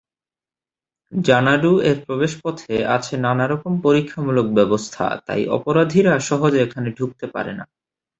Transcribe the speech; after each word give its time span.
জানাডু-এর 1.11 1.97
প্রবেশপথে 2.05 2.75
আছে 2.95 3.13
নানারকম 3.17 3.73
পরীক্ষামূলক 3.81 4.47
ব্যবস্থা, 4.53 5.05
তাই 5.27 5.41
অপরাধীরা 5.57 6.13
সহজে 6.29 6.59
এখানে 6.61 6.89
ঢুকতে 6.97 7.25
পারে 7.27 7.53
না। 7.53 7.65